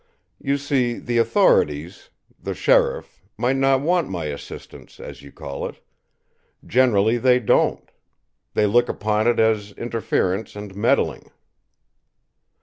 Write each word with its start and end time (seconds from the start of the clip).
You 0.39 0.57
see, 0.57 0.97
the 0.97 1.19
authorities, 1.19 2.09
the 2.41 2.55
sheriff, 2.55 3.21
might 3.37 3.57
not 3.57 3.81
want 3.81 4.09
my 4.09 4.25
assistance, 4.25 4.99
as 4.99 5.21
you 5.21 5.31
call 5.31 5.67
it. 5.69 5.79
Generally, 6.65 7.19
they 7.19 7.39
don't. 7.39 7.87
They 8.55 8.65
look 8.65 8.89
upon 8.89 9.27
it 9.27 9.39
as 9.39 9.73
interference 9.73 10.55
and 10.55 10.75
meddling." 10.75 11.29